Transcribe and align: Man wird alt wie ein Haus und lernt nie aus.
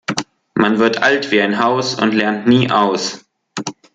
Man 0.55 0.79
wird 0.79 1.03
alt 1.03 1.29
wie 1.29 1.41
ein 1.43 1.63
Haus 1.63 1.93
und 1.93 2.11
lernt 2.15 2.47
nie 2.47 2.71
aus. 2.71 3.23